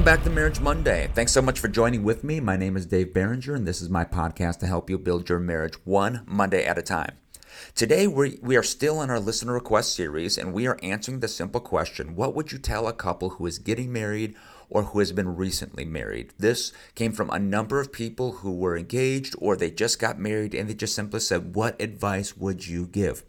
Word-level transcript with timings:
Welcome 0.00 0.16
back 0.16 0.24
to 0.24 0.30
Marriage 0.30 0.60
Monday. 0.60 1.10
Thanks 1.14 1.30
so 1.30 1.42
much 1.42 1.60
for 1.60 1.68
joining 1.68 2.04
with 2.04 2.24
me. 2.24 2.40
My 2.40 2.56
name 2.56 2.74
is 2.74 2.86
Dave 2.86 3.12
Barringer, 3.12 3.54
and 3.54 3.68
this 3.68 3.82
is 3.82 3.90
my 3.90 4.02
podcast 4.02 4.58
to 4.60 4.66
help 4.66 4.88
you 4.88 4.96
build 4.96 5.28
your 5.28 5.38
marriage 5.38 5.74
one 5.84 6.22
Monday 6.24 6.64
at 6.64 6.78
a 6.78 6.82
time. 6.82 7.18
Today, 7.74 8.06
we, 8.06 8.38
we 8.40 8.56
are 8.56 8.62
still 8.62 9.02
in 9.02 9.10
our 9.10 9.20
listener 9.20 9.52
request 9.52 9.94
series, 9.94 10.38
and 10.38 10.54
we 10.54 10.66
are 10.66 10.78
answering 10.82 11.20
the 11.20 11.28
simple 11.28 11.60
question 11.60 12.16
What 12.16 12.34
would 12.34 12.50
you 12.50 12.56
tell 12.56 12.88
a 12.88 12.94
couple 12.94 13.28
who 13.28 13.44
is 13.44 13.58
getting 13.58 13.92
married 13.92 14.34
or 14.70 14.84
who 14.84 15.00
has 15.00 15.12
been 15.12 15.36
recently 15.36 15.84
married? 15.84 16.32
This 16.38 16.72
came 16.94 17.12
from 17.12 17.28
a 17.28 17.38
number 17.38 17.78
of 17.78 17.92
people 17.92 18.32
who 18.36 18.56
were 18.56 18.78
engaged 18.78 19.36
or 19.38 19.54
they 19.54 19.70
just 19.70 19.98
got 19.98 20.18
married, 20.18 20.54
and 20.54 20.70
they 20.70 20.74
just 20.74 20.94
simply 20.94 21.20
said, 21.20 21.54
What 21.54 21.78
advice 21.78 22.38
would 22.38 22.66
you 22.66 22.86
give? 22.86 23.22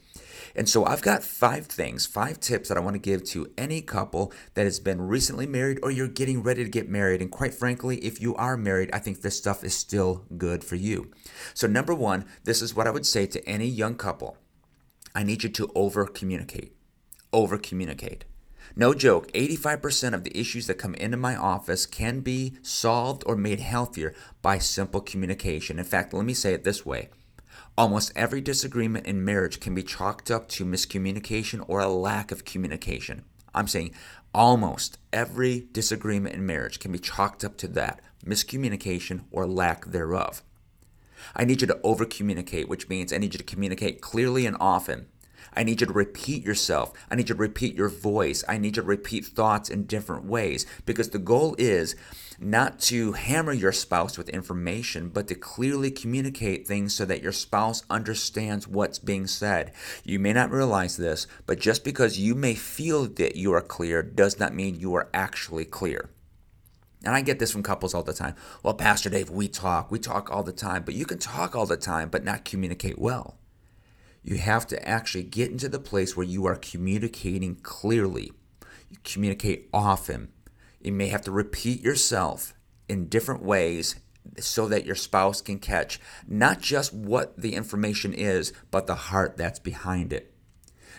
And 0.55 0.67
so 0.67 0.85
I've 0.85 1.01
got 1.01 1.23
five 1.23 1.65
things, 1.65 2.05
five 2.05 2.39
tips 2.39 2.69
that 2.69 2.77
I 2.77 2.81
want 2.81 2.95
to 2.95 2.99
give 2.99 3.23
to 3.25 3.51
any 3.57 3.81
couple 3.81 4.33
that 4.53 4.65
has 4.65 4.79
been 4.79 5.01
recently 5.01 5.45
married 5.45 5.79
or 5.83 5.91
you're 5.91 6.07
getting 6.07 6.43
ready 6.43 6.63
to 6.63 6.69
get 6.69 6.89
married. 6.89 7.21
And 7.21 7.31
quite 7.31 7.53
frankly, 7.53 7.97
if 7.97 8.21
you 8.21 8.35
are 8.35 8.57
married, 8.57 8.89
I 8.93 8.99
think 8.99 9.21
this 9.21 9.37
stuff 9.37 9.63
is 9.63 9.75
still 9.75 10.25
good 10.37 10.63
for 10.63 10.75
you. 10.75 11.11
So, 11.53 11.67
number 11.67 11.93
one, 11.93 12.25
this 12.43 12.61
is 12.61 12.75
what 12.75 12.87
I 12.87 12.91
would 12.91 13.05
say 13.05 13.25
to 13.27 13.47
any 13.47 13.67
young 13.67 13.95
couple 13.95 14.37
I 15.13 15.23
need 15.23 15.43
you 15.43 15.49
to 15.49 15.71
over 15.75 16.05
communicate. 16.05 16.73
Over 17.33 17.57
communicate. 17.57 18.25
No 18.75 18.93
joke, 18.93 19.29
85% 19.33 20.13
of 20.13 20.23
the 20.23 20.37
issues 20.37 20.67
that 20.67 20.75
come 20.75 20.93
into 20.95 21.17
my 21.17 21.35
office 21.35 21.85
can 21.85 22.21
be 22.21 22.53
solved 22.61 23.23
or 23.25 23.35
made 23.35 23.59
healthier 23.59 24.13
by 24.41 24.59
simple 24.59 25.01
communication. 25.01 25.77
In 25.77 25.83
fact, 25.83 26.13
let 26.13 26.25
me 26.25 26.33
say 26.33 26.53
it 26.53 26.63
this 26.63 26.85
way 26.85 27.09
Almost 27.77 28.11
every 28.15 28.41
disagreement 28.41 29.05
in 29.05 29.23
marriage 29.23 29.59
can 29.59 29.73
be 29.73 29.83
chalked 29.83 30.29
up 30.29 30.49
to 30.49 30.65
miscommunication 30.65 31.63
or 31.67 31.79
a 31.79 31.87
lack 31.87 32.31
of 32.31 32.43
communication. 32.43 33.23
I'm 33.53 33.67
saying 33.67 33.93
almost 34.33 34.97
every 35.13 35.67
disagreement 35.71 36.35
in 36.35 36.45
marriage 36.45 36.79
can 36.79 36.91
be 36.91 36.99
chalked 36.99 37.43
up 37.43 37.57
to 37.57 37.67
that 37.69 38.01
miscommunication 38.25 39.23
or 39.31 39.47
lack 39.47 39.85
thereof. 39.85 40.43
I 41.35 41.45
need 41.45 41.61
you 41.61 41.67
to 41.67 41.79
over 41.83 42.05
communicate, 42.05 42.67
which 42.67 42.89
means 42.89 43.13
I 43.13 43.17
need 43.17 43.33
you 43.33 43.37
to 43.37 43.43
communicate 43.43 44.01
clearly 44.01 44.45
and 44.45 44.57
often. 44.59 45.07
I 45.53 45.63
need 45.63 45.81
you 45.81 45.87
to 45.87 45.93
repeat 45.93 46.43
yourself. 46.43 46.93
I 47.09 47.15
need 47.15 47.29
you 47.29 47.35
to 47.35 47.41
repeat 47.41 47.75
your 47.75 47.89
voice. 47.89 48.43
I 48.47 48.57
need 48.57 48.77
you 48.77 48.81
to 48.81 48.87
repeat 48.87 49.25
thoughts 49.25 49.69
in 49.69 49.85
different 49.85 50.25
ways 50.25 50.65
because 50.85 51.09
the 51.09 51.19
goal 51.19 51.55
is 51.57 51.95
not 52.39 52.79
to 52.79 53.11
hammer 53.11 53.53
your 53.53 53.71
spouse 53.71 54.17
with 54.17 54.29
information, 54.29 55.09
but 55.09 55.27
to 55.27 55.35
clearly 55.35 55.91
communicate 55.91 56.65
things 56.65 56.93
so 56.93 57.05
that 57.05 57.21
your 57.21 57.31
spouse 57.31 57.83
understands 57.89 58.67
what's 58.67 58.97
being 58.97 59.27
said. 59.27 59.71
You 60.03 60.17
may 60.19 60.33
not 60.33 60.49
realize 60.49 60.97
this, 60.97 61.27
but 61.45 61.59
just 61.59 61.83
because 61.83 62.17
you 62.17 62.33
may 62.33 62.55
feel 62.55 63.05
that 63.05 63.35
you 63.35 63.53
are 63.53 63.61
clear 63.61 64.01
does 64.01 64.39
not 64.39 64.55
mean 64.55 64.79
you 64.79 64.95
are 64.95 65.09
actually 65.13 65.65
clear. 65.65 66.09
And 67.03 67.15
I 67.15 67.21
get 67.21 67.39
this 67.39 67.51
from 67.51 67.63
couples 67.63 67.93
all 67.93 68.03
the 68.03 68.13
time. 68.13 68.35
Well, 68.63 68.73
Pastor 68.73 69.09
Dave, 69.09 69.29
we 69.29 69.47
talk. 69.47 69.91
We 69.91 69.99
talk 69.99 70.31
all 70.31 70.43
the 70.43 70.51
time, 70.51 70.83
but 70.83 70.93
you 70.93 71.05
can 71.05 71.17
talk 71.17 71.55
all 71.55 71.65
the 71.65 71.77
time, 71.77 72.09
but 72.09 72.23
not 72.23 72.45
communicate 72.45 72.97
well. 72.99 73.37
You 74.23 74.37
have 74.37 74.67
to 74.67 74.87
actually 74.87 75.23
get 75.23 75.51
into 75.51 75.67
the 75.67 75.79
place 75.79 76.15
where 76.15 76.25
you 76.25 76.45
are 76.45 76.55
communicating 76.55 77.55
clearly. 77.55 78.31
You 78.89 78.97
communicate 79.03 79.69
often. 79.73 80.29
You 80.79 80.91
may 80.91 81.07
have 81.07 81.21
to 81.23 81.31
repeat 81.31 81.81
yourself 81.81 82.53
in 82.87 83.07
different 83.07 83.43
ways 83.43 83.95
so 84.39 84.67
that 84.67 84.85
your 84.85 84.95
spouse 84.95 85.41
can 85.41 85.59
catch 85.59 85.99
not 86.27 86.61
just 86.61 86.93
what 86.93 87.39
the 87.39 87.55
information 87.55 88.13
is, 88.13 88.53
but 88.69 88.87
the 88.87 88.95
heart 88.95 89.37
that's 89.37 89.59
behind 89.59 90.13
it. 90.13 90.33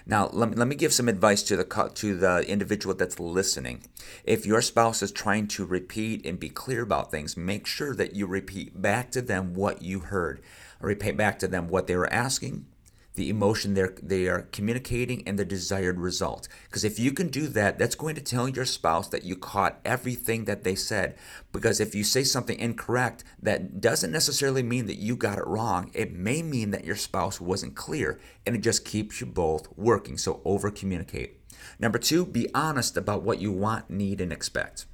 Now, 0.04 0.28
let 0.32 0.50
me, 0.50 0.56
let 0.56 0.66
me 0.66 0.74
give 0.74 0.92
some 0.92 1.08
advice 1.08 1.44
to 1.44 1.56
the 1.56 1.90
to 1.94 2.16
the 2.16 2.44
individual 2.48 2.94
that's 2.94 3.20
listening. 3.20 3.84
If 4.24 4.44
your 4.44 4.60
spouse 4.60 5.00
is 5.00 5.12
trying 5.12 5.46
to 5.48 5.64
repeat 5.64 6.26
and 6.26 6.40
be 6.40 6.48
clear 6.48 6.82
about 6.82 7.12
things, 7.12 7.36
make 7.36 7.66
sure 7.66 7.94
that 7.94 8.16
you 8.16 8.26
repeat 8.26 8.82
back 8.82 9.12
to 9.12 9.22
them 9.22 9.54
what 9.54 9.82
you 9.82 10.00
heard. 10.00 10.40
Repeat 10.80 11.16
back 11.16 11.38
to 11.38 11.48
them 11.48 11.68
what 11.68 11.86
they 11.86 11.96
were 11.96 12.12
asking, 12.12 12.66
the 13.14 13.28
emotion 13.28 13.74
they're 13.74 13.94
they 14.02 14.26
are 14.26 14.48
communicating 14.52 15.22
and 15.26 15.38
the 15.38 15.44
desired 15.44 15.98
result. 15.98 16.48
Because 16.64 16.84
if 16.84 16.98
you 16.98 17.12
can 17.12 17.28
do 17.28 17.46
that 17.48 17.78
that's 17.78 17.94
going 17.94 18.14
to 18.14 18.20
tell 18.20 18.48
your 18.48 18.64
spouse 18.64 19.08
that 19.08 19.24
you 19.24 19.36
caught 19.36 19.80
everything 19.84 20.44
that 20.46 20.64
they 20.64 20.74
said. 20.74 21.16
Because 21.52 21.80
if 21.80 21.94
you 21.94 22.04
say 22.04 22.24
something 22.24 22.58
incorrect 22.58 23.24
that 23.40 23.80
doesn't 23.80 24.12
necessarily 24.12 24.62
mean 24.62 24.86
that 24.86 24.98
you 24.98 25.16
got 25.16 25.38
it 25.38 25.46
wrong. 25.46 25.90
It 25.92 26.14
may 26.14 26.42
mean 26.42 26.70
that 26.70 26.84
your 26.84 26.96
spouse 26.96 27.40
wasn't 27.40 27.74
clear 27.74 28.18
and 28.46 28.56
it 28.56 28.62
just 28.62 28.84
keeps 28.84 29.20
you 29.20 29.26
both 29.26 29.68
working. 29.76 30.16
So 30.16 30.40
over 30.44 30.70
communicate 30.70 31.38
number 31.78 31.98
2 31.98 32.26
be 32.26 32.48
honest 32.54 32.96
about 32.96 33.22
what 33.22 33.40
you 33.40 33.52
want 33.52 33.90
need 33.90 34.20
and 34.20 34.32
expect. 34.32 34.86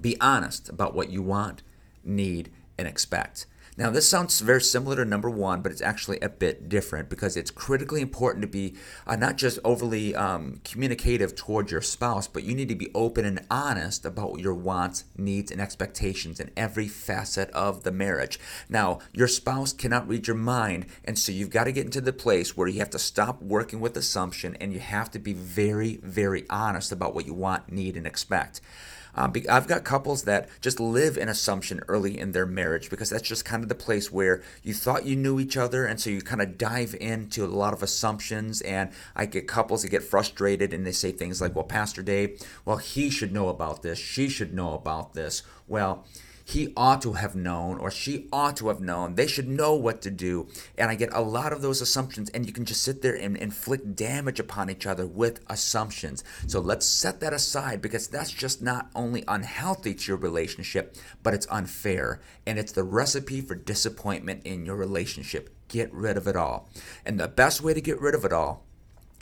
Be 0.00 0.16
honest 0.20 0.68
about 0.68 0.94
what 0.94 1.10
you 1.10 1.22
want 1.22 1.62
need 2.04 2.50
and 2.76 2.88
expect 2.88 3.46
now, 3.78 3.90
this 3.90 4.08
sounds 4.08 4.40
very 4.40 4.62
similar 4.62 4.96
to 4.96 5.04
number 5.04 5.28
one, 5.28 5.60
but 5.60 5.70
it's 5.70 5.82
actually 5.82 6.18
a 6.20 6.30
bit 6.30 6.66
different 6.66 7.10
because 7.10 7.36
it's 7.36 7.50
critically 7.50 8.00
important 8.00 8.40
to 8.40 8.48
be 8.48 8.74
uh, 9.06 9.16
not 9.16 9.36
just 9.36 9.58
overly 9.64 10.14
um, 10.14 10.62
communicative 10.64 11.34
towards 11.34 11.70
your 11.70 11.82
spouse, 11.82 12.26
but 12.26 12.42
you 12.42 12.54
need 12.54 12.70
to 12.70 12.74
be 12.74 12.90
open 12.94 13.26
and 13.26 13.44
honest 13.50 14.06
about 14.06 14.40
your 14.40 14.54
wants, 14.54 15.04
needs, 15.18 15.50
and 15.50 15.60
expectations 15.60 16.40
in 16.40 16.50
every 16.56 16.88
facet 16.88 17.50
of 17.50 17.82
the 17.82 17.92
marriage. 17.92 18.40
Now, 18.70 19.00
your 19.12 19.28
spouse 19.28 19.74
cannot 19.74 20.08
read 20.08 20.26
your 20.26 20.36
mind, 20.36 20.86
and 21.04 21.18
so 21.18 21.30
you've 21.30 21.50
got 21.50 21.64
to 21.64 21.72
get 21.72 21.84
into 21.84 22.00
the 22.00 22.14
place 22.14 22.56
where 22.56 22.68
you 22.68 22.78
have 22.78 22.90
to 22.90 22.98
stop 22.98 23.42
working 23.42 23.80
with 23.80 23.94
assumption 23.98 24.56
and 24.58 24.72
you 24.72 24.80
have 24.80 25.10
to 25.10 25.18
be 25.18 25.34
very, 25.34 25.98
very 26.02 26.46
honest 26.48 26.92
about 26.92 27.14
what 27.14 27.26
you 27.26 27.34
want, 27.34 27.70
need, 27.70 27.98
and 27.98 28.06
expect. 28.06 28.62
Um, 29.16 29.32
I've 29.50 29.66
got 29.66 29.82
couples 29.82 30.22
that 30.24 30.48
just 30.60 30.78
live 30.78 31.16
in 31.16 31.28
assumption 31.28 31.80
early 31.88 32.18
in 32.18 32.32
their 32.32 32.46
marriage 32.46 32.90
because 32.90 33.10
that's 33.10 33.26
just 33.26 33.44
kind 33.44 33.62
of 33.62 33.68
the 33.68 33.74
place 33.74 34.12
where 34.12 34.42
you 34.62 34.74
thought 34.74 35.06
you 35.06 35.16
knew 35.16 35.40
each 35.40 35.56
other, 35.56 35.86
and 35.86 35.98
so 35.98 36.10
you 36.10 36.20
kind 36.20 36.42
of 36.42 36.58
dive 36.58 36.94
into 37.00 37.44
a 37.44 37.46
lot 37.46 37.72
of 37.72 37.82
assumptions. 37.82 38.60
And 38.60 38.90
I 39.16 39.26
get 39.26 39.48
couples 39.48 39.82
that 39.82 39.88
get 39.88 40.04
frustrated 40.04 40.72
and 40.72 40.86
they 40.86 40.92
say 40.92 41.12
things 41.12 41.40
like, 41.40 41.54
"Well, 41.54 41.64
Pastor 41.64 42.02
Dave, 42.02 42.40
well, 42.64 42.76
he 42.76 43.10
should 43.10 43.32
know 43.32 43.48
about 43.48 43.82
this. 43.82 43.98
She 43.98 44.28
should 44.28 44.54
know 44.54 44.74
about 44.74 45.14
this." 45.14 45.42
Well, 45.66 46.04
he 46.48 46.72
ought 46.76 47.02
to 47.02 47.14
have 47.14 47.34
known 47.34 47.76
or 47.78 47.90
she 47.90 48.28
ought 48.32 48.56
to 48.56 48.68
have 48.68 48.80
known. 48.80 49.16
They 49.16 49.26
should 49.26 49.48
know 49.48 49.74
what 49.74 50.00
to 50.02 50.12
do. 50.12 50.46
And 50.78 50.88
I 50.88 50.94
get 50.94 51.12
a 51.12 51.20
lot 51.20 51.52
of 51.52 51.60
those 51.60 51.80
assumptions, 51.80 52.30
and 52.30 52.46
you 52.46 52.52
can 52.52 52.64
just 52.64 52.84
sit 52.84 53.02
there 53.02 53.16
and 53.16 53.36
inflict 53.36 53.96
damage 53.96 54.38
upon 54.38 54.70
each 54.70 54.86
other 54.86 55.08
with 55.08 55.40
assumptions. 55.48 56.22
So 56.46 56.60
let's 56.60 56.86
set 56.86 57.18
that 57.18 57.32
aside 57.32 57.82
because 57.82 58.06
that's 58.06 58.30
just 58.30 58.62
not 58.62 58.90
only 58.94 59.24
unhealthy 59.26 59.92
to 59.94 60.12
your 60.12 60.18
relationship, 60.18 60.96
but 61.24 61.34
it's 61.34 61.48
unfair. 61.50 62.20
And 62.46 62.60
it's 62.60 62.72
the 62.72 62.84
recipe 62.84 63.40
for 63.40 63.56
disappointment 63.56 64.42
in 64.44 64.64
your 64.64 64.76
relationship. 64.76 65.50
Get 65.66 65.92
rid 65.92 66.16
of 66.16 66.28
it 66.28 66.36
all. 66.36 66.68
And 67.04 67.18
the 67.18 67.26
best 67.26 67.60
way 67.60 67.74
to 67.74 67.80
get 67.80 68.00
rid 68.00 68.14
of 68.14 68.24
it 68.24 68.32
all 68.32 68.65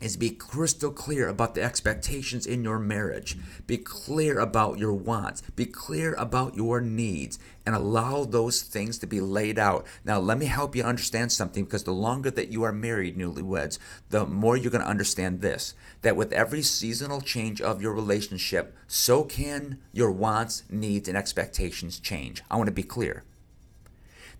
is 0.01 0.17
be 0.17 0.31
crystal 0.31 0.91
clear 0.91 1.29
about 1.29 1.55
the 1.55 1.63
expectations 1.63 2.47
in 2.47 2.65
your 2.65 2.79
marriage. 2.79 3.37
Be 3.67 3.79
clear 3.79 4.39
about 4.39 4.79
your 4.79 4.93
wants. 4.93 5.41
Be 5.55 5.67
clear 5.67 6.15
about 6.15 6.57
your 6.57 6.81
needs 6.81 7.39
and 7.65 7.75
allow 7.75 8.25
those 8.25 8.63
things 8.63 8.99
to 8.99 9.07
be 9.07 9.21
laid 9.21 9.59
out. 9.59 9.87
Now, 10.05 10.19
let 10.19 10.37
me 10.37 10.47
help 10.47 10.75
you 10.75 10.83
understand 10.83 11.33
something 11.33 11.65
because 11.65 11.85
the 11.85 11.93
longer 11.93 12.31
that 12.33 12.51
you 12.51 12.65
are 12.65 12.73
married, 12.73 13.17
newlyweds, 13.17 13.79
the 14.11 14.27
more 14.27 14.57
you're 14.57 14.73
going 14.73 14.83
to 14.83 14.89
understand 14.89 15.41
this 15.41 15.75
that 16.03 16.17
with 16.17 16.33
every 16.33 16.61
seasonal 16.61 17.21
change 17.21 17.63
of 17.63 17.81
your 17.81 17.95
relationship, 17.95 18.77
so 18.87 19.25
can 19.25 19.79
your 19.93 20.11
wants, 20.11 20.65
needs, 20.69 21.09
and 21.09 21.17
expectations 21.17 21.99
change. 21.99 22.43
I 22.51 22.57
want 22.57 22.67
to 22.67 22.73
be 22.73 22.83
clear 22.83 23.25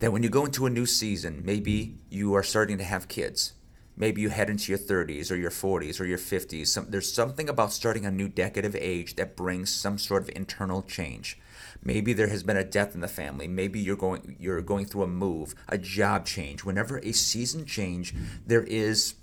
that 0.01 0.13
when 0.13 0.23
you 0.23 0.29
go 0.29 0.45
into 0.45 0.67
a 0.67 0.71
new 0.71 0.85
season, 0.85 1.43
maybe 1.45 1.97
you 2.11 2.35
are 2.35 2.43
starting 2.43 2.77
to 2.79 2.85
have 2.85 3.09
kids 3.09 3.55
maybe 3.97 4.21
you 4.21 4.29
head 4.29 4.51
into 4.51 4.73
your 4.73 4.79
30s 4.79 5.31
or 5.31 5.37
your 5.37 5.51
40s 5.51 6.01
or 6.01 6.05
your 6.05 6.19
50s 6.19 6.69
some, 6.69 6.87
there's 6.91 7.13
something 7.13 7.49
about 7.49 7.73
starting 7.73 8.05
a 8.05 8.11
new 8.11 8.29
decade 8.29 8.65
of 8.65 8.77
age 8.77 9.17
that 9.17 9.37
brings 9.37 9.71
some 9.71 9.99
sort 9.99 10.23
of 10.23 10.31
internal 10.35 10.83
change. 10.83 11.39
Maybe 11.83 12.13
there 12.13 12.29
has 12.29 12.43
been 12.43 12.57
a 12.57 12.65
death 12.65 12.95
in 12.95 13.01
the 13.01 13.09
family. 13.09 13.47
Maybe 13.47 13.79
you're 13.79 13.97
going 13.97 14.37
you're 14.39 14.63
going 14.63 14.87
through 14.87 15.03
a 15.03 15.09
move 15.09 15.55
a 15.69 15.79
job 15.79 16.27
change. 16.27 16.65
Whenever 16.65 16.99
a 16.99 17.13
season 17.13 17.67
change 17.67 18.15
there 18.47 18.65
is 18.65 19.15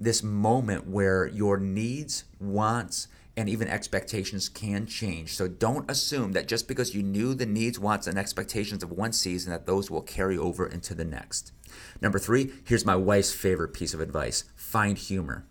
this 0.00 0.22
moment 0.22 0.86
where 0.86 1.26
your 1.26 1.58
needs 1.58 2.24
wants 2.40 3.08
and 3.36 3.48
even 3.48 3.68
expectations 3.68 4.48
can 4.48 4.86
change. 4.86 5.34
So 5.34 5.48
don't 5.48 5.90
assume 5.90 6.32
that 6.32 6.48
just 6.48 6.68
because 6.68 6.94
you 6.94 7.02
knew 7.02 7.34
the 7.34 7.46
needs, 7.46 7.78
wants, 7.78 8.06
and 8.06 8.18
expectations 8.18 8.82
of 8.82 8.92
one 8.92 9.12
season 9.12 9.50
that 9.52 9.66
those 9.66 9.90
will 9.90 10.02
carry 10.02 10.36
over 10.36 10.66
into 10.66 10.94
the 10.94 11.04
next. 11.04 11.52
Number 12.00 12.18
three, 12.18 12.52
here's 12.64 12.84
my 12.84 12.96
wife's 12.96 13.32
favorite 13.32 13.72
piece 13.72 13.94
of 13.94 14.00
advice 14.00 14.44
find 14.54 14.98
humor. 14.98 15.46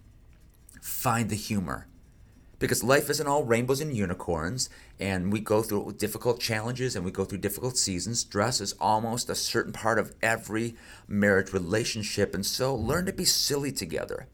Find 0.82 1.30
the 1.30 1.36
humor. 1.36 1.88
Because 2.60 2.84
life 2.84 3.10
isn't 3.10 3.26
all 3.26 3.44
rainbows 3.44 3.82
and 3.82 3.98
unicorns, 3.98 4.70
and 5.00 5.34
we 5.34 5.40
go 5.40 5.64
through 5.64 5.96
difficult 5.98 6.40
challenges 6.40 6.96
and 6.96 7.04
we 7.04 7.10
go 7.10 7.26
through 7.26 7.40
difficult 7.40 7.76
seasons. 7.76 8.20
Stress 8.20 8.62
is 8.62 8.76
almost 8.80 9.32
a 9.32 9.36
certain 9.36 9.74
part 9.74 9.98
of 9.98 10.14
every 10.22 10.76
marriage 11.08 11.54
relationship, 11.54 12.36
and 12.36 12.46
so 12.46 12.76
learn 12.76 13.08
to 13.08 13.14
be 13.14 13.26
silly 13.26 13.72
together. 13.72 14.28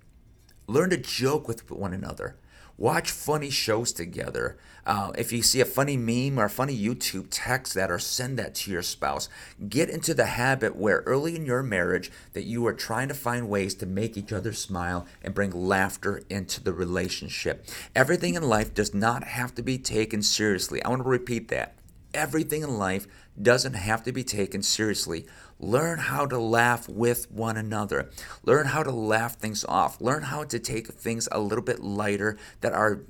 Learn 0.67 0.89
to 0.89 0.97
joke 0.97 1.47
with 1.47 1.71
one 1.71 1.93
another. 1.93 2.35
Watch 2.77 3.09
funny 3.09 3.49
shows 3.49 3.91
together. 3.91 4.55
Uh, 4.85 5.11
if 5.17 5.31
you 5.31 5.41
see 5.41 5.59
a 5.59 5.65
funny 5.65 5.97
meme 5.97 6.39
or 6.39 6.45
a 6.45 6.49
funny 6.49 6.77
YouTube, 6.77 7.27
text 7.31 7.73
that 7.73 7.89
or 7.89 7.97
send 7.97 8.37
that 8.37 8.53
to 8.53 8.71
your 8.71 8.83
spouse. 8.83 9.29
Get 9.67 9.89
into 9.89 10.13
the 10.13 10.27
habit 10.27 10.75
where 10.75 11.03
early 11.07 11.35
in 11.35 11.45
your 11.45 11.63
marriage 11.63 12.11
that 12.33 12.43
you 12.43 12.67
are 12.67 12.73
trying 12.73 13.07
to 13.07 13.15
find 13.15 13.49
ways 13.49 13.73
to 13.75 13.87
make 13.87 14.15
each 14.15 14.31
other 14.31 14.53
smile 14.53 15.07
and 15.23 15.33
bring 15.33 15.49
laughter 15.49 16.21
into 16.29 16.63
the 16.63 16.71
relationship. 16.71 17.65
Everything 17.95 18.35
in 18.35 18.43
life 18.43 18.75
does 18.75 18.93
not 18.93 19.23
have 19.23 19.55
to 19.55 19.63
be 19.63 19.79
taken 19.79 20.21
seriously. 20.21 20.81
I 20.83 20.89
want 20.89 21.01
to 21.01 21.09
repeat 21.09 21.47
that. 21.47 21.76
Everything 22.17 22.63
in 22.63 22.79
life 22.79 23.05
doesn't 23.39 23.75
have 23.75 24.01
to 24.01 24.11
be 24.11 24.23
taken 24.23 24.63
seriously. 24.63 25.27
Learn 25.59 25.99
how 25.99 26.25
to 26.25 26.39
laugh 26.39 26.89
with 26.89 27.29
one 27.29 27.57
another. 27.57 28.09
Learn 28.41 28.65
how 28.65 28.81
to 28.81 28.89
laugh 28.89 29.35
things 29.35 29.63
off. 29.65 30.01
Learn 30.01 30.23
how 30.23 30.43
to 30.45 30.57
take 30.57 30.87
things 30.87 31.29
a 31.31 31.39
little 31.39 31.63
bit 31.63 31.79
lighter 31.79 32.35
that 32.61 32.73
are 32.73 33.01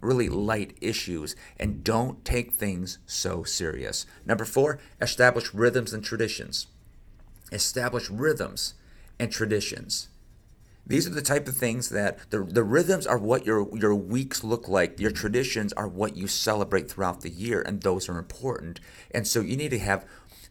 really 0.00 0.28
light 0.28 0.76
issues 0.80 1.34
and 1.58 1.82
don't 1.82 2.24
take 2.24 2.54
things 2.54 2.98
so 3.04 3.42
serious. 3.42 4.06
Number 4.24 4.44
four, 4.44 4.78
establish 5.00 5.52
rhythms 5.52 5.92
and 5.92 6.04
traditions. 6.04 6.68
Establish 7.50 8.10
rhythms 8.10 8.74
and 9.18 9.32
traditions. 9.32 10.08
These 10.86 11.06
are 11.06 11.10
the 11.10 11.22
type 11.22 11.46
of 11.46 11.56
things 11.56 11.90
that 11.90 12.30
the, 12.30 12.42
the 12.42 12.64
rhythms 12.64 13.06
are 13.06 13.18
what 13.18 13.46
your, 13.46 13.68
your 13.76 13.94
weeks 13.94 14.42
look 14.42 14.68
like. 14.68 14.98
Your 14.98 15.12
traditions 15.12 15.72
are 15.74 15.86
what 15.86 16.16
you 16.16 16.26
celebrate 16.26 16.90
throughout 16.90 17.20
the 17.20 17.30
year, 17.30 17.62
and 17.62 17.80
those 17.80 18.08
are 18.08 18.18
important. 18.18 18.80
And 19.12 19.26
so 19.26 19.40
you 19.40 19.56
need 19.56 19.70
to 19.70 19.78
have 19.78 20.04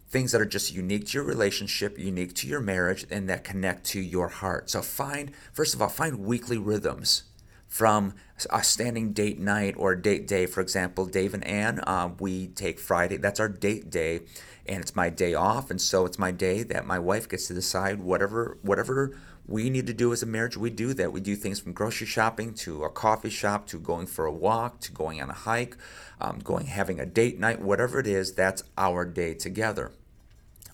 things 0.09 0.31
that 0.31 0.41
are 0.41 0.45
just 0.45 0.73
unique 0.73 1.07
to 1.07 1.17
your 1.17 1.23
relationship, 1.23 1.97
unique 1.97 2.33
to 2.35 2.47
your 2.47 2.59
marriage, 2.59 3.05
and 3.09 3.29
that 3.29 3.43
connect 3.43 3.85
to 3.87 3.99
your 3.99 4.29
heart. 4.29 4.69
So 4.69 4.81
find, 4.81 5.31
first 5.53 5.73
of 5.73 5.81
all, 5.81 5.89
find 5.89 6.19
weekly 6.19 6.57
rhythms 6.57 7.23
from 7.67 8.13
a 8.49 8.61
standing 8.61 9.13
date 9.13 9.39
night 9.39 9.73
or 9.77 9.95
date 9.95 10.27
day. 10.27 10.45
For 10.45 10.59
example, 10.59 11.05
Dave 11.05 11.33
and 11.33 11.45
Ann, 11.45 11.79
uh, 11.87 12.09
we 12.19 12.47
take 12.47 12.79
Friday. 12.79 13.15
That's 13.15 13.39
our 13.39 13.47
date 13.47 13.89
day, 13.89 14.21
and 14.65 14.81
it's 14.81 14.95
my 14.95 15.09
day 15.09 15.33
off, 15.33 15.71
and 15.71 15.79
so 15.79 16.05
it's 16.05 16.19
my 16.19 16.31
day 16.31 16.63
that 16.63 16.85
my 16.85 16.99
wife 16.99 17.29
gets 17.29 17.47
to 17.47 17.53
decide 17.53 18.01
whatever 18.01 18.57
whatever 18.61 19.17
we 19.47 19.69
need 19.69 19.87
to 19.87 19.93
do 19.93 20.13
as 20.13 20.23
a 20.23 20.25
marriage. 20.25 20.57
We 20.57 20.69
do 20.69 20.93
that. 20.93 21.11
We 21.11 21.19
do 21.19 21.35
things 21.35 21.59
from 21.59 21.73
grocery 21.73 22.07
shopping 22.07 22.53
to 22.55 22.83
a 22.83 22.89
coffee 22.89 23.29
shop 23.29 23.67
to 23.67 23.79
going 23.79 24.07
for 24.07 24.25
a 24.25 24.31
walk 24.31 24.79
to 24.81 24.91
going 24.91 25.21
on 25.21 25.29
a 25.29 25.33
hike, 25.33 25.75
um, 26.19 26.39
going 26.39 26.67
having 26.67 26.99
a 26.99 27.05
date 27.05 27.39
night, 27.39 27.61
whatever 27.61 27.99
it 27.99 28.07
is. 28.07 28.33
That's 28.33 28.63
our 28.77 29.05
day 29.05 29.33
together. 29.33 29.91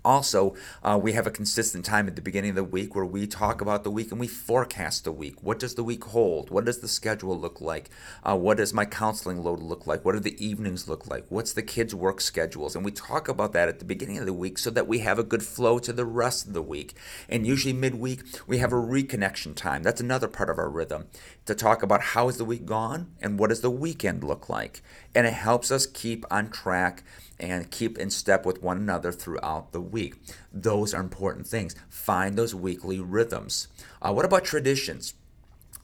Also, 0.07 0.55
uh, 0.83 0.97
we 0.97 1.11
have 1.11 1.27
a 1.27 1.31
consistent 1.31 1.83
time 1.83 2.07
at 2.07 2.15
the 2.15 2.21
beginning 2.21 2.51
of 2.51 2.55
the 2.55 2.63
week 2.63 2.95
where 2.95 3.03
we 3.03 3.27
talk 3.27 3.59
about 3.59 3.83
the 3.83 3.91
week 3.91 4.09
and 4.09 4.21
we 4.21 4.25
forecast 4.25 5.03
the 5.03 5.11
week. 5.11 5.43
What 5.43 5.59
does 5.59 5.75
the 5.75 5.83
week 5.83 6.05
hold? 6.05 6.49
What 6.49 6.63
does 6.63 6.79
the 6.79 6.87
schedule 6.87 7.37
look 7.37 7.59
like? 7.59 7.89
Uh, 8.23 8.37
what 8.37 8.55
does 8.55 8.73
my 8.73 8.85
counseling 8.85 9.43
load 9.43 9.59
look 9.59 9.85
like? 9.85 10.05
What 10.05 10.13
do 10.13 10.21
the 10.21 10.41
evenings 10.41 10.87
look 10.87 11.07
like? 11.07 11.25
What's 11.27 11.51
the 11.51 11.61
kids' 11.61 11.93
work 11.93 12.21
schedules? 12.21 12.73
And 12.73 12.85
we 12.85 12.91
talk 12.91 13.27
about 13.27 13.51
that 13.51 13.67
at 13.67 13.79
the 13.79 13.85
beginning 13.85 14.19
of 14.19 14.25
the 14.25 14.31
week 14.31 14.57
so 14.57 14.69
that 14.69 14.87
we 14.87 14.99
have 14.99 15.19
a 15.19 15.25
good 15.25 15.43
flow 15.43 15.77
to 15.79 15.91
the 15.91 16.05
rest 16.05 16.47
of 16.47 16.53
the 16.53 16.61
week. 16.61 16.93
And 17.27 17.45
usually 17.45 17.73
midweek, 17.73 18.23
we 18.47 18.59
have 18.59 18.71
a 18.71 18.77
reconnection 18.77 19.55
time. 19.57 19.83
That's 19.83 19.99
another 19.99 20.29
part 20.29 20.49
of 20.49 20.57
our 20.57 20.69
rhythm 20.69 21.07
to 21.47 21.53
talk 21.53 21.83
about 21.83 22.01
how 22.01 22.29
is 22.29 22.37
the 22.37 22.45
week 22.45 22.65
gone 22.65 23.11
and 23.19 23.37
what 23.37 23.49
does 23.49 23.59
the 23.59 23.69
weekend 23.69 24.23
look 24.23 24.47
like. 24.47 24.81
And 25.13 25.27
it 25.27 25.33
helps 25.33 25.69
us 25.69 25.85
keep 25.85 26.23
on 26.31 26.49
track 26.49 27.03
and 27.39 27.71
keep 27.71 27.97
in 27.97 28.09
step 28.09 28.45
with 28.45 28.61
one 28.63 28.77
another 28.77 29.11
throughout 29.11 29.71
the 29.71 29.81
week. 29.81 30.15
Those 30.51 30.93
are 30.93 31.01
important 31.01 31.47
things. 31.47 31.75
Find 31.89 32.35
those 32.35 32.55
weekly 32.55 32.99
rhythms. 32.99 33.67
Uh, 34.01 34.13
what 34.13 34.25
about 34.25 34.43
traditions? 34.43 35.13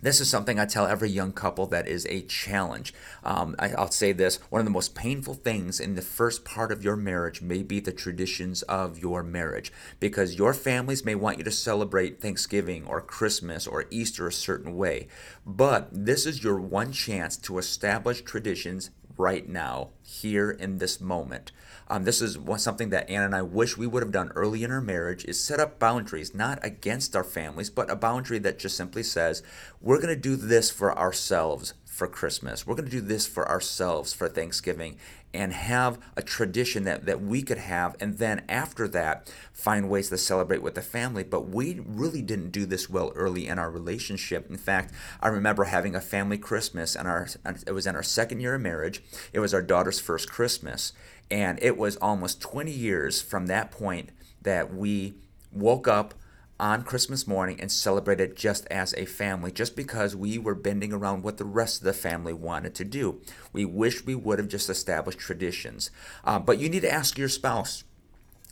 This 0.03 0.19
is 0.19 0.29
something 0.29 0.59
I 0.59 0.65
tell 0.65 0.85
every 0.85 1.09
young 1.09 1.31
couple 1.31 1.65
that 1.67 1.87
is 1.87 2.05
a 2.07 2.23
challenge. 2.23 2.93
Um, 3.23 3.55
I, 3.57 3.69
will 3.69 3.87
say 3.87 4.11
this 4.11 4.35
one 4.49 4.59
of 4.59 4.65
the 4.65 4.71
most 4.71 4.95
painful 4.95 5.33
things 5.33 5.79
in 5.79 5.95
the 5.95 6.01
first 6.01 6.43
part 6.43 6.73
of 6.73 6.83
your 6.83 6.97
marriage 6.97 7.41
may 7.41 7.63
be 7.63 7.79
the 7.79 7.93
traditions 7.93 8.63
of 8.63 8.99
your 8.99 9.23
marriage 9.23 9.71
because 10.01 10.37
your 10.37 10.53
families 10.53 11.05
may 11.05 11.15
want 11.15 11.37
you 11.37 11.45
to 11.45 11.51
celebrate 11.51 12.19
Thanksgiving 12.19 12.85
or 12.85 12.99
Christmas 12.99 13.65
or 13.65 13.85
Easter 13.91 14.27
a 14.27 14.33
certain 14.33 14.75
way. 14.75 15.07
But 15.45 15.87
this 15.93 16.25
is 16.25 16.43
your 16.43 16.59
one 16.59 16.91
chance 16.91 17.37
to 17.37 17.57
establish 17.57 18.23
traditions 18.23 18.89
right 19.17 19.47
now, 19.47 19.89
here 20.01 20.51
in 20.51 20.77
this 20.77 20.99
moment. 20.99 21.51
Um, 21.87 22.03
this 22.05 22.21
is 22.21 22.37
something 22.57 22.89
that 22.89 23.09
Ann 23.09 23.23
and 23.23 23.35
I 23.35 23.41
wish 23.41 23.77
we 23.77 23.87
would 23.87 24.03
have 24.03 24.11
done 24.11 24.31
early 24.35 24.63
in 24.63 24.71
our 24.71 24.81
marriage 24.81 25.25
is 25.25 25.43
set 25.43 25.59
up 25.59 25.79
boundaries, 25.79 26.33
not 26.33 26.59
against 26.63 27.15
our 27.15 27.23
families, 27.23 27.69
but 27.69 27.91
a 27.91 27.95
boundary 27.95 28.39
that 28.39 28.59
just 28.59 28.77
simply 28.77 29.03
says, 29.03 29.43
we're 29.81 30.01
going 30.01 30.13
to 30.13 30.19
do 30.19 30.35
this 30.35 30.71
for 30.71 30.97
ourselves 30.97 31.73
for 31.93 32.07
Christmas. 32.07 32.65
We're 32.65 32.73
going 32.73 32.89
to 32.89 32.91
do 32.91 33.01
this 33.01 33.27
for 33.27 33.47
ourselves 33.47 34.13
for 34.13 34.27
Thanksgiving 34.27 34.97
and 35.31 35.53
have 35.53 35.99
a 36.17 36.23
tradition 36.23 36.85
that, 36.85 37.05
that 37.05 37.21
we 37.21 37.43
could 37.43 37.59
have. 37.59 37.95
And 37.99 38.17
then 38.17 38.43
after 38.49 38.87
that, 38.87 39.31
find 39.53 39.91
ways 39.91 40.09
to 40.09 40.17
celebrate 40.17 40.63
with 40.63 40.73
the 40.73 40.81
family. 40.81 41.23
But 41.23 41.49
we 41.49 41.81
really 41.85 42.23
didn't 42.23 42.49
do 42.49 42.65
this 42.65 42.89
well 42.89 43.11
early 43.13 43.47
in 43.47 43.59
our 43.59 43.69
relationship. 43.69 44.49
In 44.49 44.57
fact, 44.57 44.91
I 45.21 45.27
remember 45.27 45.65
having 45.65 45.93
a 45.93 46.01
family 46.01 46.39
Christmas, 46.39 46.95
and 46.95 47.07
our 47.07 47.27
it 47.67 47.73
was 47.73 47.85
in 47.85 47.95
our 47.95 48.03
second 48.03 48.39
year 48.39 48.55
of 48.55 48.61
marriage. 48.61 49.03
It 49.31 49.39
was 49.39 49.53
our 49.53 49.61
daughter's 49.61 49.99
first 49.99 50.31
Christmas. 50.31 50.93
And 51.29 51.59
it 51.61 51.77
was 51.77 51.95
almost 51.97 52.41
20 52.41 52.71
years 52.71 53.21
from 53.21 53.45
that 53.47 53.69
point 53.69 54.09
that 54.41 54.73
we 54.73 55.13
woke 55.51 55.87
up 55.87 56.15
on 56.59 56.83
Christmas 56.83 57.27
morning 57.27 57.59
and 57.59 57.71
celebrate 57.71 58.19
it 58.19 58.35
just 58.35 58.65
as 58.67 58.93
a 58.93 59.05
family, 59.05 59.51
just 59.51 59.75
because 59.75 60.15
we 60.15 60.37
were 60.37 60.55
bending 60.55 60.93
around 60.93 61.23
what 61.23 61.37
the 61.37 61.45
rest 61.45 61.81
of 61.81 61.85
the 61.85 61.93
family 61.93 62.33
wanted 62.33 62.75
to 62.75 62.85
do. 62.85 63.21
We 63.51 63.65
wish 63.65 64.05
we 64.05 64.15
would 64.15 64.39
have 64.39 64.47
just 64.47 64.69
established 64.69 65.19
traditions. 65.19 65.91
Uh, 66.23 66.39
but 66.39 66.59
you 66.59 66.69
need 66.69 66.81
to 66.81 66.93
ask 66.93 67.17
your 67.17 67.29
spouse 67.29 67.83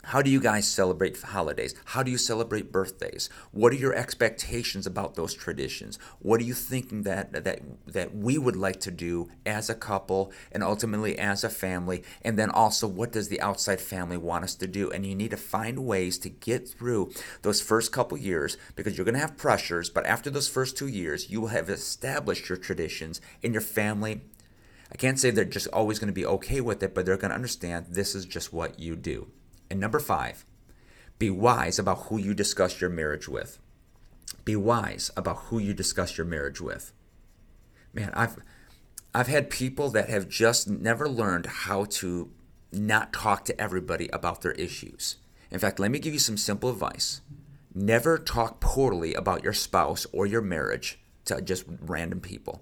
how 0.03 0.21
do 0.21 0.29
you 0.29 0.39
guys 0.39 0.67
celebrate 0.67 1.19
holidays? 1.21 1.75
How 1.85 2.03
do 2.03 2.11
you 2.11 2.17
celebrate 2.17 2.71
birthdays? 2.71 3.29
What 3.51 3.71
are 3.71 3.77
your 3.77 3.93
expectations 3.93 4.87
about 4.87 5.15
those 5.15 5.33
traditions? 5.33 5.99
What 6.19 6.39
are 6.41 6.43
you 6.43 6.53
thinking 6.53 7.03
that 7.03 7.31
that 7.43 7.61
that 7.85 8.15
we 8.15 8.37
would 8.37 8.55
like 8.55 8.79
to 8.81 8.91
do 8.91 9.29
as 9.45 9.69
a 9.69 9.75
couple 9.75 10.31
and 10.51 10.63
ultimately 10.63 11.17
as 11.17 11.43
a 11.43 11.49
family? 11.49 12.03
And 12.23 12.37
then 12.37 12.49
also 12.49 12.87
what 12.87 13.11
does 13.11 13.29
the 13.29 13.41
outside 13.41 13.79
family 13.79 14.17
want 14.17 14.43
us 14.43 14.55
to 14.55 14.67
do? 14.67 14.89
And 14.89 15.05
you 15.05 15.15
need 15.15 15.31
to 15.31 15.37
find 15.37 15.85
ways 15.85 16.17
to 16.19 16.29
get 16.29 16.67
through 16.67 17.11
those 17.41 17.61
first 17.61 17.91
couple 17.91 18.17
years 18.17 18.57
because 18.75 18.97
you're 18.97 19.05
going 19.05 19.15
to 19.15 19.21
have 19.21 19.37
pressures, 19.37 19.89
but 19.89 20.05
after 20.05 20.29
those 20.29 20.47
first 20.47 20.77
2 20.77 20.87
years, 20.87 21.29
you 21.29 21.41
will 21.41 21.49
have 21.49 21.69
established 21.69 22.49
your 22.49 22.57
traditions 22.57 23.21
in 23.41 23.53
your 23.53 23.61
family 23.61 24.21
I 24.91 24.97
can't 24.97 25.17
say 25.17 25.31
they're 25.31 25.45
just 25.45 25.67
always 25.67 25.99
going 25.99 26.09
to 26.09 26.13
be 26.13 26.25
okay 26.25 26.59
with 26.59 26.83
it, 26.83 26.93
but 26.93 27.05
they're 27.05 27.15
going 27.15 27.29
to 27.29 27.35
understand 27.35 27.85
this 27.89 28.13
is 28.13 28.25
just 28.25 28.51
what 28.51 28.77
you 28.77 28.95
do. 28.97 29.31
And 29.71 29.79
number 29.79 30.01
five, 30.01 30.45
be 31.17 31.29
wise 31.29 31.79
about 31.79 32.07
who 32.07 32.17
you 32.17 32.33
discuss 32.33 32.81
your 32.81 32.89
marriage 32.89 33.29
with. 33.29 33.57
Be 34.43 34.57
wise 34.57 35.11
about 35.15 35.37
who 35.45 35.59
you 35.59 35.73
discuss 35.73 36.17
your 36.17 36.27
marriage 36.27 36.59
with. 36.59 36.91
Man, 37.93 38.11
I've 38.13 38.35
I've 39.13 39.27
had 39.27 39.49
people 39.49 39.89
that 39.91 40.09
have 40.09 40.27
just 40.27 40.69
never 40.69 41.07
learned 41.07 41.45
how 41.45 41.85
to 41.85 42.31
not 42.73 43.13
talk 43.13 43.45
to 43.45 43.61
everybody 43.61 44.09
about 44.09 44.41
their 44.41 44.51
issues. 44.53 45.15
In 45.49 45.59
fact, 45.59 45.79
let 45.79 45.89
me 45.89 45.99
give 45.99 46.11
you 46.11 46.19
some 46.19 46.37
simple 46.37 46.69
advice. 46.69 47.21
Never 47.73 48.17
talk 48.17 48.59
poorly 48.59 49.13
about 49.13 49.41
your 49.41 49.53
spouse 49.53 50.05
or 50.11 50.25
your 50.25 50.41
marriage 50.41 50.99
to 51.25 51.41
just 51.41 51.63
random 51.79 52.19
people. 52.19 52.61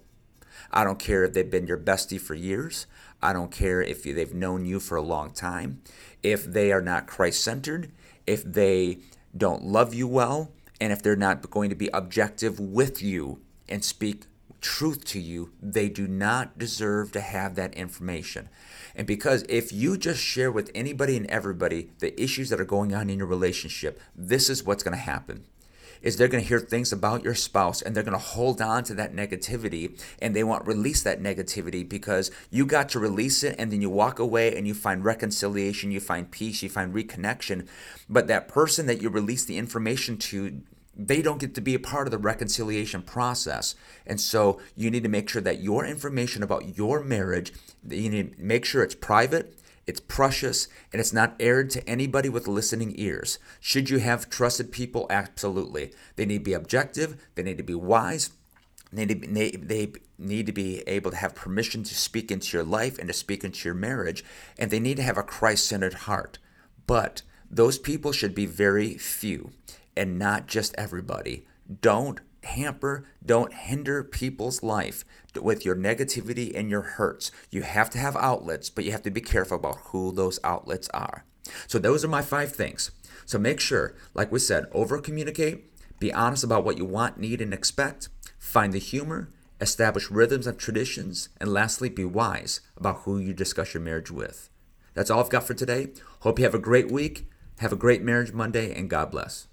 I 0.70 0.84
don't 0.84 0.98
care 0.98 1.24
if 1.24 1.32
they've 1.32 1.50
been 1.50 1.66
your 1.66 1.78
bestie 1.78 2.20
for 2.20 2.34
years. 2.34 2.86
I 3.22 3.32
don't 3.32 3.50
care 3.50 3.82
if 3.82 4.02
they've 4.02 4.34
known 4.34 4.64
you 4.64 4.80
for 4.80 4.96
a 4.96 5.02
long 5.02 5.32
time. 5.32 5.82
If 6.22 6.44
they 6.44 6.72
are 6.72 6.80
not 6.80 7.06
Christ 7.06 7.42
centered, 7.42 7.90
if 8.26 8.44
they 8.44 8.98
don't 9.36 9.64
love 9.64 9.94
you 9.94 10.08
well, 10.08 10.52
and 10.80 10.92
if 10.92 11.02
they're 11.02 11.16
not 11.16 11.50
going 11.50 11.70
to 11.70 11.76
be 11.76 11.90
objective 11.92 12.58
with 12.58 13.02
you 13.02 13.40
and 13.68 13.84
speak 13.84 14.24
truth 14.60 15.04
to 15.06 15.20
you, 15.20 15.52
they 15.60 15.88
do 15.88 16.06
not 16.06 16.58
deserve 16.58 17.12
to 17.12 17.20
have 17.20 17.54
that 17.54 17.74
information. 17.74 18.48
And 18.94 19.06
because 19.06 19.44
if 19.48 19.72
you 19.72 19.96
just 19.96 20.20
share 20.20 20.50
with 20.50 20.70
anybody 20.74 21.16
and 21.16 21.26
everybody 21.26 21.90
the 21.98 22.20
issues 22.20 22.50
that 22.50 22.60
are 22.60 22.64
going 22.64 22.94
on 22.94 23.10
in 23.10 23.18
your 23.18 23.26
relationship, 23.26 24.00
this 24.14 24.50
is 24.50 24.64
what's 24.64 24.82
going 24.82 24.96
to 24.96 25.02
happen 25.02 25.44
is 26.02 26.16
they're 26.16 26.28
going 26.28 26.42
to 26.42 26.48
hear 26.48 26.60
things 26.60 26.92
about 26.92 27.24
your 27.24 27.34
spouse 27.34 27.82
and 27.82 27.94
they're 27.94 28.02
going 28.02 28.12
to 28.12 28.18
hold 28.18 28.60
on 28.60 28.84
to 28.84 28.94
that 28.94 29.14
negativity 29.14 29.98
and 30.20 30.34
they 30.34 30.44
want 30.44 30.66
release 30.66 31.02
that 31.02 31.20
negativity 31.20 31.86
because 31.88 32.30
you 32.50 32.66
got 32.66 32.88
to 32.88 32.98
release 32.98 33.42
it 33.42 33.54
and 33.58 33.72
then 33.72 33.82
you 33.82 33.90
walk 33.90 34.18
away 34.18 34.56
and 34.56 34.66
you 34.66 34.74
find 34.74 35.04
reconciliation, 35.04 35.90
you 35.90 36.00
find 36.00 36.30
peace, 36.30 36.62
you 36.62 36.68
find 36.68 36.94
reconnection. 36.94 37.66
But 38.08 38.26
that 38.28 38.48
person 38.48 38.86
that 38.86 39.02
you 39.02 39.08
release 39.08 39.44
the 39.44 39.58
information 39.58 40.16
to 40.18 40.62
they 40.96 41.22
don't 41.22 41.40
get 41.40 41.54
to 41.54 41.60
be 41.60 41.74
a 41.74 41.78
part 41.78 42.06
of 42.06 42.10
the 42.10 42.18
reconciliation 42.18 43.00
process. 43.00 43.74
And 44.06 44.20
so 44.20 44.60
you 44.76 44.90
need 44.90 45.02
to 45.04 45.08
make 45.08 45.28
sure 45.28 45.40
that 45.40 45.60
your 45.60 45.86
information 45.86 46.42
about 46.42 46.76
your 46.76 47.02
marriage, 47.02 47.52
you 47.88 48.10
need 48.10 48.36
to 48.36 48.42
make 48.42 48.64
sure 48.64 48.82
it's 48.82 48.94
private, 48.94 49.56
it's 49.86 50.00
precious 50.00 50.68
and 50.92 51.00
it's 51.00 51.12
not 51.12 51.34
aired 51.40 51.70
to 51.70 51.88
anybody 51.88 52.28
with 52.28 52.46
listening 52.46 52.94
ears. 52.96 53.38
Should 53.60 53.90
you 53.90 53.98
have 53.98 54.30
trusted 54.30 54.72
people? 54.72 55.06
Absolutely. 55.10 55.92
They 56.16 56.26
need 56.26 56.38
to 56.38 56.44
be 56.44 56.52
objective, 56.52 57.20
they 57.34 57.42
need 57.42 57.58
to 57.58 57.64
be 57.64 57.74
wise. 57.74 58.30
They 58.92 59.04
need, 59.06 59.22
to, 59.22 59.28
be, 59.28 59.56
they 59.56 59.92
need 60.18 60.46
to 60.46 60.52
be 60.52 60.80
able 60.80 61.12
to 61.12 61.16
have 61.16 61.36
permission 61.36 61.84
to 61.84 61.94
speak 61.94 62.32
into 62.32 62.56
your 62.56 62.64
life 62.64 62.98
and 62.98 63.06
to 63.06 63.14
speak 63.14 63.44
into 63.44 63.68
your 63.68 63.74
marriage, 63.74 64.24
and 64.58 64.68
they 64.70 64.80
need 64.80 64.96
to 64.96 65.04
have 65.04 65.16
a 65.16 65.22
Christ 65.22 65.68
centered 65.68 65.94
heart. 65.94 66.38
But 66.88 67.22
those 67.48 67.78
people 67.78 68.10
should 68.10 68.34
be 68.34 68.46
very 68.46 68.98
few 68.98 69.52
and 69.96 70.18
not 70.18 70.48
just 70.48 70.74
everybody. 70.76 71.46
Don't 71.80 72.20
hamper, 72.44 73.04
don't 73.24 73.52
hinder 73.52 74.02
people's 74.02 74.62
life 74.62 75.04
with 75.40 75.64
your 75.64 75.76
negativity 75.76 76.54
and 76.54 76.70
your 76.70 76.82
hurts. 76.82 77.30
You 77.50 77.62
have 77.62 77.90
to 77.90 77.98
have 77.98 78.16
outlets, 78.16 78.70
but 78.70 78.84
you 78.84 78.92
have 78.92 79.02
to 79.02 79.10
be 79.10 79.20
careful 79.20 79.56
about 79.56 79.78
who 79.86 80.12
those 80.12 80.40
outlets 80.44 80.88
are. 80.90 81.24
So, 81.66 81.78
those 81.78 82.04
are 82.04 82.08
my 82.08 82.22
five 82.22 82.52
things. 82.52 82.90
So, 83.26 83.38
make 83.38 83.60
sure, 83.60 83.94
like 84.14 84.30
we 84.30 84.38
said, 84.38 84.66
over 84.72 85.00
communicate, 85.00 85.66
be 85.98 86.12
honest 86.12 86.44
about 86.44 86.64
what 86.64 86.78
you 86.78 86.84
want, 86.84 87.18
need, 87.18 87.40
and 87.40 87.52
expect, 87.52 88.08
find 88.38 88.72
the 88.72 88.78
humor, 88.78 89.28
establish 89.60 90.10
rhythms 90.10 90.46
and 90.46 90.58
traditions, 90.58 91.28
and 91.40 91.52
lastly, 91.52 91.88
be 91.88 92.04
wise 92.04 92.60
about 92.76 93.00
who 93.00 93.18
you 93.18 93.34
discuss 93.34 93.74
your 93.74 93.82
marriage 93.82 94.10
with. 94.10 94.48
That's 94.94 95.10
all 95.10 95.20
I've 95.20 95.30
got 95.30 95.44
for 95.44 95.54
today. 95.54 95.88
Hope 96.20 96.38
you 96.38 96.44
have 96.44 96.54
a 96.54 96.58
great 96.58 96.90
week. 96.90 97.26
Have 97.58 97.72
a 97.72 97.76
great 97.76 98.02
Marriage 98.02 98.32
Monday, 98.32 98.74
and 98.74 98.88
God 98.88 99.10
bless. 99.10 99.46